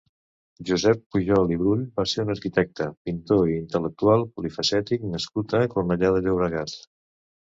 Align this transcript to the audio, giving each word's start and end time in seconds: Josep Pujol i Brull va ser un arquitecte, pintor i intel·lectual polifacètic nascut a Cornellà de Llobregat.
Josep 0.67 1.01
Pujol 1.15 1.51
i 1.55 1.57
Brull 1.59 1.83
va 1.99 2.05
ser 2.13 2.23
un 2.23 2.31
arquitecte, 2.35 2.87
pintor 3.09 3.51
i 3.51 3.53
intel·lectual 3.57 4.25
polifacètic 4.39 5.05
nascut 5.13 5.57
a 5.59 5.63
Cornellà 5.75 6.13
de 6.17 6.25
Llobregat. 6.29 6.75